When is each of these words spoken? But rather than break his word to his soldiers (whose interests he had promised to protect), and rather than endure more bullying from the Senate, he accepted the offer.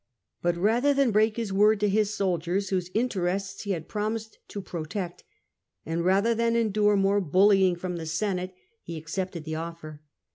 But 0.41 0.57
rather 0.57 0.95
than 0.95 1.11
break 1.11 1.37
his 1.37 1.53
word 1.53 1.79
to 1.81 1.87
his 1.87 2.11
soldiers 2.11 2.69
(whose 2.69 2.89
interests 2.95 3.61
he 3.65 3.71
had 3.73 3.87
promised 3.87 4.39
to 4.47 4.59
protect), 4.59 5.23
and 5.85 6.03
rather 6.03 6.33
than 6.33 6.55
endure 6.55 6.95
more 6.95 7.21
bullying 7.21 7.75
from 7.75 7.97
the 7.97 8.07
Senate, 8.07 8.55
he 8.81 8.97
accepted 8.97 9.43
the 9.43 9.53
offer. 9.53 10.01